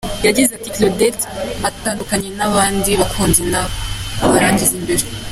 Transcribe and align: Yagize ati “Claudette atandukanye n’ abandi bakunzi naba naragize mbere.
Yagize 0.25 0.51
ati 0.55 0.69
“Claudette 0.75 1.25
atandukanye 1.69 2.27
n’ 2.37 2.41
abandi 2.49 2.89
bakunzi 3.01 3.41
naba 3.51 3.73
naragize 4.31 4.75
mbere. 4.85 5.03